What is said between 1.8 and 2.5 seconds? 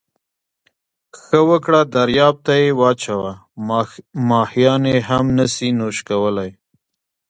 درياب